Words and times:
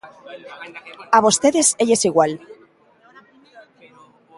A 1.17 1.19
vostedes 1.25 1.67
élles 1.83 2.03
igual. 2.09 2.31